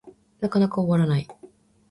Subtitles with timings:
[0.39, 1.27] なかなか終わらない